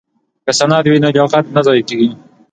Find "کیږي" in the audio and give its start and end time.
1.89-2.09